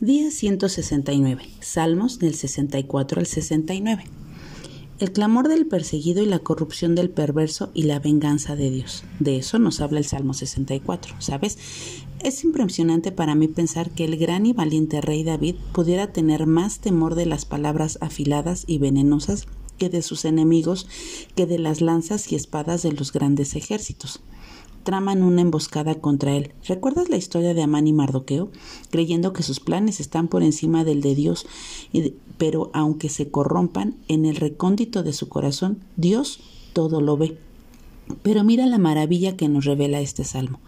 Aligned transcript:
Día 0.00 0.30
169. 0.30 1.42
Salmos 1.60 2.18
del 2.18 2.34
64 2.34 3.18
al 3.18 3.26
69. 3.26 4.04
El 4.98 5.10
clamor 5.10 5.48
del 5.48 5.64
perseguido 5.64 6.22
y 6.22 6.26
la 6.26 6.38
corrupción 6.38 6.94
del 6.94 7.08
perverso 7.08 7.70
y 7.72 7.84
la 7.84 7.98
venganza 7.98 8.56
de 8.56 8.70
Dios. 8.70 9.04
De 9.20 9.38
eso 9.38 9.58
nos 9.58 9.80
habla 9.80 9.98
el 9.98 10.04
Salmo 10.04 10.34
64, 10.34 11.14
¿sabes? 11.20 11.56
Es 12.22 12.44
impresionante 12.44 13.10
para 13.10 13.34
mí 13.34 13.48
pensar 13.48 13.88
que 13.88 14.04
el 14.04 14.18
gran 14.18 14.44
y 14.44 14.52
valiente 14.52 15.00
rey 15.00 15.24
David 15.24 15.54
pudiera 15.72 16.12
tener 16.12 16.46
más 16.46 16.80
temor 16.80 17.14
de 17.14 17.24
las 17.24 17.46
palabras 17.46 17.96
afiladas 18.02 18.64
y 18.66 18.76
venenosas 18.76 19.46
que 19.78 19.88
de 19.88 20.02
sus 20.02 20.26
enemigos, 20.26 20.86
que 21.34 21.46
de 21.46 21.58
las 21.58 21.80
lanzas 21.80 22.30
y 22.30 22.34
espadas 22.34 22.82
de 22.82 22.92
los 22.92 23.12
grandes 23.12 23.56
ejércitos 23.56 24.20
traman 24.86 25.22
una 25.22 25.42
emboscada 25.42 25.96
contra 25.96 26.34
él. 26.34 26.52
¿Recuerdas 26.66 27.10
la 27.10 27.16
historia 27.16 27.52
de 27.52 27.62
Amán 27.62 27.88
y 27.88 27.92
Mardoqueo? 27.92 28.50
Creyendo 28.90 29.32
que 29.32 29.42
sus 29.42 29.58
planes 29.58 29.98
están 29.98 30.28
por 30.28 30.44
encima 30.44 30.84
del 30.84 31.02
de 31.02 31.16
Dios, 31.16 31.46
pero 32.38 32.70
aunque 32.72 33.08
se 33.08 33.28
corrompan 33.28 33.96
en 34.06 34.24
el 34.24 34.36
recóndito 34.36 35.02
de 35.02 35.12
su 35.12 35.28
corazón, 35.28 35.80
Dios 35.96 36.38
todo 36.72 37.00
lo 37.00 37.16
ve. 37.16 37.36
Pero 38.22 38.44
mira 38.44 38.64
la 38.66 38.78
maravilla 38.78 39.36
que 39.36 39.48
nos 39.48 39.64
revela 39.64 40.00
este 40.00 40.22
salmo. 40.22 40.60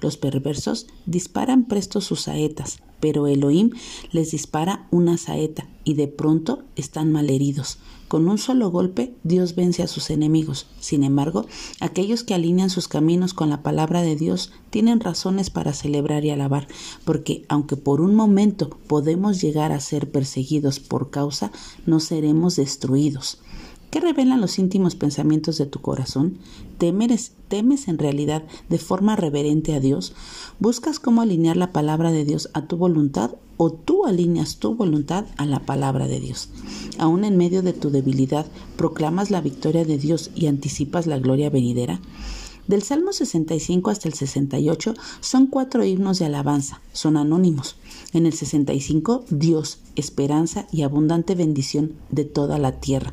Los 0.00 0.16
perversos 0.16 0.86
disparan 1.06 1.64
presto 1.64 2.00
sus 2.00 2.22
saetas, 2.22 2.80
pero 3.00 3.26
Elohim 3.26 3.70
les 4.12 4.30
dispara 4.30 4.86
una 4.90 5.16
saeta 5.16 5.68
y 5.84 5.94
de 5.94 6.08
pronto 6.08 6.62
están 6.76 7.12
malheridos. 7.12 7.78
Con 8.08 8.28
un 8.28 8.38
solo 8.38 8.70
golpe 8.70 9.14
Dios 9.22 9.54
vence 9.54 9.82
a 9.82 9.86
sus 9.86 10.10
enemigos. 10.10 10.66
Sin 10.80 11.04
embargo, 11.04 11.46
aquellos 11.80 12.24
que 12.24 12.34
alinean 12.34 12.68
sus 12.68 12.88
caminos 12.88 13.34
con 13.34 13.50
la 13.50 13.62
palabra 13.62 14.02
de 14.02 14.16
Dios 14.16 14.52
tienen 14.70 15.00
razones 15.00 15.48
para 15.50 15.72
celebrar 15.72 16.24
y 16.24 16.30
alabar, 16.30 16.66
porque 17.04 17.44
aunque 17.48 17.76
por 17.76 18.00
un 18.00 18.14
momento 18.14 18.70
podemos 18.88 19.40
llegar 19.40 19.70
a 19.70 19.80
ser 19.80 20.10
perseguidos 20.10 20.80
por 20.80 21.10
causa, 21.10 21.52
no 21.86 22.00
seremos 22.00 22.56
destruidos. 22.56 23.38
¿Qué 23.90 23.98
revelan 23.98 24.40
los 24.40 24.60
íntimos 24.60 24.94
pensamientos 24.94 25.58
de 25.58 25.66
tu 25.66 25.80
corazón? 25.80 26.38
¿Temes, 26.78 27.32
¿Temes 27.48 27.88
en 27.88 27.98
realidad 27.98 28.44
de 28.68 28.78
forma 28.78 29.16
reverente 29.16 29.74
a 29.74 29.80
Dios? 29.80 30.14
¿Buscas 30.60 31.00
cómo 31.00 31.22
alinear 31.22 31.56
la 31.56 31.72
palabra 31.72 32.12
de 32.12 32.24
Dios 32.24 32.50
a 32.54 32.66
tu 32.66 32.76
voluntad 32.76 33.32
o 33.56 33.72
tú 33.72 34.06
alineas 34.06 34.58
tu 34.58 34.76
voluntad 34.76 35.26
a 35.38 35.44
la 35.44 35.58
palabra 35.58 36.06
de 36.06 36.20
Dios? 36.20 36.50
Aún 36.98 37.24
en 37.24 37.36
medio 37.36 37.62
de 37.62 37.72
tu 37.72 37.90
debilidad, 37.90 38.46
¿proclamas 38.76 39.32
la 39.32 39.40
victoria 39.40 39.84
de 39.84 39.98
Dios 39.98 40.30
y 40.36 40.46
anticipas 40.46 41.08
la 41.08 41.18
gloria 41.18 41.50
venidera? 41.50 42.00
Del 42.70 42.84
Salmo 42.84 43.12
65 43.12 43.90
hasta 43.90 44.06
el 44.06 44.14
68 44.14 44.94
son 45.18 45.48
cuatro 45.48 45.84
himnos 45.84 46.20
de 46.20 46.26
alabanza, 46.26 46.80
son 46.92 47.16
anónimos. 47.16 47.74
En 48.12 48.26
el 48.26 48.32
65, 48.32 49.24
Dios, 49.28 49.80
esperanza 49.96 50.68
y 50.70 50.82
abundante 50.82 51.34
bendición 51.34 51.94
de 52.12 52.24
toda 52.24 52.58
la 52.58 52.78
tierra. 52.78 53.12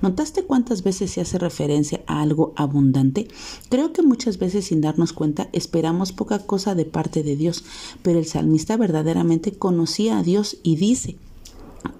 ¿Notaste 0.00 0.44
cuántas 0.44 0.82
veces 0.82 1.10
se 1.10 1.20
hace 1.20 1.38
referencia 1.38 2.00
a 2.06 2.22
algo 2.22 2.54
abundante? 2.56 3.28
Creo 3.68 3.92
que 3.92 4.00
muchas 4.00 4.38
veces 4.38 4.64
sin 4.64 4.80
darnos 4.80 5.12
cuenta 5.12 5.50
esperamos 5.52 6.12
poca 6.12 6.38
cosa 6.38 6.74
de 6.74 6.86
parte 6.86 7.22
de 7.22 7.36
Dios, 7.36 7.62
pero 8.00 8.18
el 8.18 8.24
salmista 8.24 8.78
verdaderamente 8.78 9.52
conocía 9.52 10.16
a 10.16 10.22
Dios 10.22 10.56
y 10.62 10.76
dice, 10.76 11.18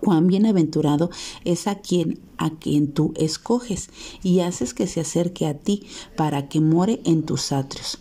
cuán 0.01 0.27
bienaventurado 0.27 1.11
es 1.45 1.67
a 1.67 1.77
quien 1.77 2.21
a 2.37 2.51
quien 2.51 2.93
tú 2.93 3.13
escoges 3.17 3.91
y 4.23 4.41
haces 4.41 4.75
que 4.75 4.87
se 4.87 5.01
acerque 5.01 5.47
a 5.47 5.55
ti 5.55 5.85
para 6.17 6.49
que 6.49 6.61
more 6.61 7.01
en 7.05 7.23
tus 7.23 7.53
atrios. 7.53 7.99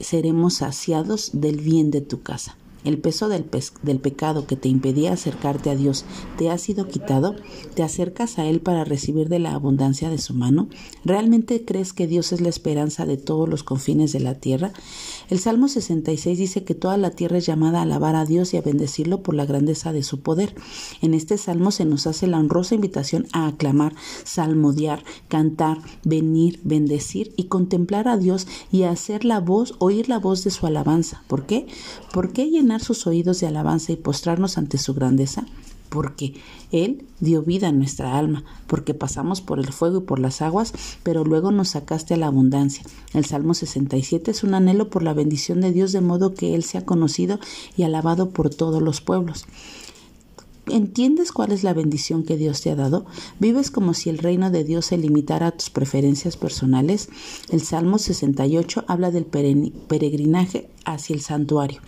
Seremos 0.00 0.54
saciados 0.54 1.30
del 1.32 1.60
bien 1.60 1.90
de 1.90 2.00
tu 2.00 2.22
casa 2.22 2.56
el 2.86 2.98
peso 2.98 3.28
del, 3.28 3.46
del, 3.82 3.98
pecado 3.98 4.46
que 4.46 4.56
te 4.56 4.68
impedía 4.68 5.12
acercarte 5.12 5.70
a 5.70 5.76
Dios 5.76 6.04
te 6.38 6.50
ha 6.50 6.56
sido 6.56 6.86
quitado, 6.86 7.34
te 7.74 7.82
acercas 7.82 8.38
a 8.38 8.46
Él 8.46 8.60
para 8.60 8.84
recibir 8.84 9.28
de 9.28 9.40
la 9.40 9.54
abundancia 9.54 10.08
de 10.08 10.18
su 10.18 10.34
mano, 10.34 10.68
¿realmente 11.04 11.64
crees 11.64 11.92
que 11.92 12.06
Dios 12.06 12.32
es 12.32 12.40
la 12.40 12.48
esperanza 12.48 13.04
de 13.04 13.16
todos 13.16 13.48
los 13.48 13.64
confines 13.64 14.12
de 14.12 14.20
la 14.20 14.34
tierra? 14.36 14.72
El 15.28 15.40
Salmo 15.40 15.66
66 15.66 16.38
dice 16.38 16.62
que 16.62 16.76
toda 16.76 16.96
la 16.96 17.10
tierra 17.10 17.38
es 17.38 17.46
llamada 17.46 17.80
a 17.80 17.82
alabar 17.82 18.14
a 18.14 18.24
Dios 18.24 18.54
y 18.54 18.58
a 18.58 18.62
bendecirlo 18.62 19.24
por 19.24 19.34
la 19.34 19.44
grandeza 19.44 19.92
de 19.92 20.04
su 20.04 20.20
poder. 20.20 20.54
En 21.02 21.14
este 21.14 21.36
salmo 21.36 21.72
se 21.72 21.84
nos 21.84 22.06
hace 22.06 22.28
la 22.28 22.38
honrosa 22.38 22.76
invitación 22.76 23.26
a 23.32 23.48
aclamar, 23.48 23.96
salmodiar, 24.22 25.02
cantar, 25.26 25.78
venir, 26.04 26.60
bendecir 26.62 27.32
y 27.36 27.44
contemplar 27.44 28.06
a 28.06 28.18
Dios 28.18 28.46
y 28.70 28.84
hacer 28.84 29.24
la 29.24 29.40
voz, 29.40 29.74
oír 29.78 30.08
la 30.08 30.20
voz 30.20 30.44
de 30.44 30.52
su 30.52 30.64
alabanza. 30.64 31.24
¿Por 31.26 31.44
qué? 31.44 31.66
¿Por 32.12 32.32
qué 32.32 32.48
llenar 32.48 32.80
sus 32.80 33.08
oídos 33.08 33.40
de 33.40 33.48
alabanza 33.48 33.90
y 33.90 33.96
postrarnos 33.96 34.58
ante 34.58 34.78
su 34.78 34.94
grandeza? 34.94 35.44
Porque 35.88 36.34
Él 36.72 37.06
dio 37.20 37.42
vida 37.42 37.68
a 37.68 37.72
nuestra 37.72 38.18
alma, 38.18 38.44
porque 38.66 38.94
pasamos 38.94 39.40
por 39.40 39.58
el 39.58 39.72
fuego 39.72 39.98
y 39.98 40.02
por 40.02 40.18
las 40.18 40.42
aguas, 40.42 40.72
pero 41.02 41.24
luego 41.24 41.52
nos 41.52 41.70
sacaste 41.70 42.14
a 42.14 42.16
la 42.16 42.26
abundancia. 42.26 42.84
El 43.14 43.24
Salmo 43.24 43.54
67 43.54 44.30
es 44.30 44.44
un 44.44 44.54
anhelo 44.54 44.90
por 44.90 45.02
la 45.02 45.14
bendición 45.14 45.60
de 45.60 45.72
Dios 45.72 45.92
de 45.92 46.00
modo 46.00 46.34
que 46.34 46.54
Él 46.54 46.64
sea 46.64 46.84
conocido 46.84 47.38
y 47.76 47.84
alabado 47.84 48.30
por 48.30 48.50
todos 48.50 48.82
los 48.82 49.00
pueblos. 49.00 49.46
¿Entiendes 50.68 51.30
cuál 51.30 51.52
es 51.52 51.62
la 51.62 51.74
bendición 51.74 52.24
que 52.24 52.36
Dios 52.36 52.60
te 52.60 52.72
ha 52.72 52.74
dado? 52.74 53.06
¿Vives 53.38 53.70
como 53.70 53.94
si 53.94 54.10
el 54.10 54.18
reino 54.18 54.50
de 54.50 54.64
Dios 54.64 54.86
se 54.86 54.98
limitara 54.98 55.46
a 55.46 55.52
tus 55.52 55.70
preferencias 55.70 56.36
personales? 56.36 57.08
El 57.50 57.62
Salmo 57.62 57.98
68 57.98 58.84
habla 58.88 59.12
del 59.12 59.26
peregrinaje 59.26 60.68
hacia 60.84 61.14
el 61.14 61.20
santuario. 61.20 61.82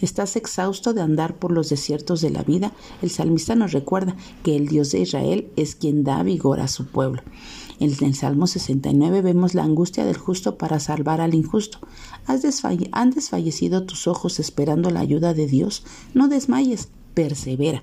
¿Estás 0.00 0.36
exhausto 0.36 0.92
de 0.92 1.00
andar 1.00 1.36
por 1.38 1.52
los 1.52 1.68
desiertos 1.68 2.20
de 2.20 2.30
la 2.30 2.42
vida? 2.42 2.72
El 3.00 3.10
salmista 3.10 3.54
nos 3.54 3.72
recuerda 3.72 4.16
que 4.42 4.56
el 4.56 4.68
Dios 4.68 4.90
de 4.90 5.00
Israel 5.00 5.48
es 5.56 5.76
quien 5.76 6.04
da 6.04 6.22
vigor 6.22 6.60
a 6.60 6.68
su 6.68 6.86
pueblo. 6.86 7.22
En 7.80 7.92
el 8.04 8.14
Salmo 8.14 8.46
69 8.46 9.22
vemos 9.22 9.54
la 9.54 9.62
angustia 9.62 10.04
del 10.04 10.16
justo 10.16 10.58
para 10.58 10.80
salvar 10.80 11.20
al 11.20 11.34
injusto. 11.34 11.78
¿Han 12.26 13.10
desfallecido 13.10 13.84
tus 13.84 14.06
ojos 14.06 14.40
esperando 14.40 14.90
la 14.90 15.00
ayuda 15.00 15.32
de 15.32 15.46
Dios? 15.46 15.84
No 16.12 16.28
desmayes, 16.28 16.88
persevera. 17.14 17.82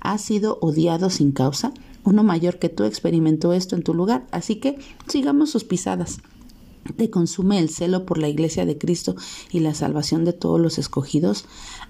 ¿Has 0.00 0.22
sido 0.22 0.58
odiado 0.60 1.08
sin 1.08 1.32
causa? 1.32 1.72
Uno 2.04 2.22
mayor 2.22 2.58
que 2.58 2.68
tú 2.68 2.84
experimentó 2.84 3.52
esto 3.52 3.76
en 3.76 3.82
tu 3.82 3.94
lugar, 3.94 4.26
así 4.30 4.56
que 4.56 4.78
sigamos 5.08 5.50
sus 5.50 5.64
pisadas 5.64 6.18
te 6.92 7.10
consume 7.10 7.58
el 7.58 7.70
celo 7.70 8.04
por 8.06 8.18
la 8.18 8.28
iglesia 8.28 8.66
de 8.66 8.78
Cristo 8.78 9.16
y 9.50 9.60
la 9.60 9.74
salvación 9.74 10.24
de 10.24 10.32
todos 10.32 10.60
los 10.60 10.78
escogidos, 10.78 11.46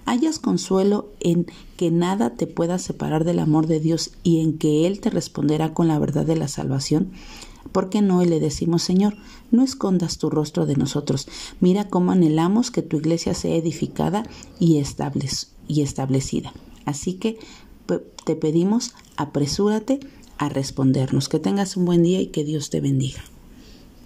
hayas 0.07 0.39
consuelo 0.39 1.11
en 1.21 1.47
que 1.77 1.91
nada 1.91 2.37
te 2.37 2.47
pueda 2.47 2.79
separar 2.79 3.25
del 3.25 3.39
amor 3.39 3.67
de 3.67 3.81
Dios 3.81 4.13
y 4.23 4.41
en 4.41 4.59
que 4.59 4.87
Él 4.87 5.01
te 5.01 5.11
responderá 5.11 5.75
con 5.75 5.89
la 5.89 5.99
verdad 5.99 6.25
de 6.25 6.37
la 6.37 6.49
salvación. 6.49 7.13
¿Por 7.73 7.91
qué 7.91 8.03
no? 8.03 8.25
Le 8.25 8.41
decimos, 8.41 8.83
Señor, 8.83 9.17
no 9.51 9.65
escondas 9.65 10.19
tu 10.19 10.31
rostro 10.31 10.67
de 10.67 10.77
nosotros. 10.77 11.27
Mira 11.61 11.89
cómo 11.89 12.13
anhelamos 12.13 12.71
que 12.71 12.83
tu 12.83 12.99
iglesia 12.99 13.35
sea 13.35 13.57
edificada 13.57 14.23
y 14.61 14.79
establecida. 14.79 16.53
Así 16.85 17.15
que 17.15 17.39
te 18.25 18.37
pedimos, 18.37 18.95
apresúrate 19.17 20.01
a 20.39 20.49
respondernos. 20.49 21.29
Que 21.29 21.39
tengas 21.39 21.77
un 21.77 21.85
buen 21.85 22.03
día 22.03 22.21
y 22.21 22.29
que 22.29 22.45
Dios 22.45 22.71
te 22.71 22.81
bendiga. 22.81 23.23